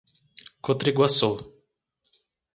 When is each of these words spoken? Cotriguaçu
Cotriguaçu 0.67 1.31